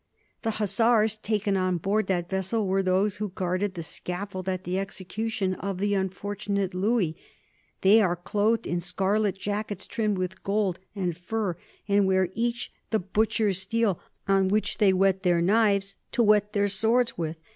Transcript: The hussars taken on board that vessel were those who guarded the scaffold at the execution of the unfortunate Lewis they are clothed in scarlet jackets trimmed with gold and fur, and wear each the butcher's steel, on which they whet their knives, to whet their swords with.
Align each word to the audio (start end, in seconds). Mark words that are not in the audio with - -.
The 0.41 0.57
hussars 0.57 1.17
taken 1.17 1.55
on 1.55 1.77
board 1.77 2.07
that 2.07 2.27
vessel 2.31 2.65
were 2.65 2.81
those 2.81 3.17
who 3.17 3.29
guarded 3.29 3.75
the 3.75 3.83
scaffold 3.83 4.49
at 4.49 4.63
the 4.63 4.79
execution 4.79 5.53
of 5.53 5.77
the 5.77 5.93
unfortunate 5.93 6.73
Lewis 6.73 7.13
they 7.81 8.01
are 8.01 8.15
clothed 8.15 8.65
in 8.65 8.81
scarlet 8.81 9.37
jackets 9.37 9.85
trimmed 9.85 10.17
with 10.17 10.41
gold 10.41 10.79
and 10.95 11.15
fur, 11.15 11.55
and 11.87 12.07
wear 12.07 12.29
each 12.33 12.73
the 12.89 12.97
butcher's 12.97 13.59
steel, 13.61 13.99
on 14.27 14.47
which 14.47 14.79
they 14.79 14.91
whet 14.91 15.21
their 15.21 15.39
knives, 15.39 15.97
to 16.13 16.23
whet 16.23 16.53
their 16.53 16.67
swords 16.67 17.15
with. 17.15 17.37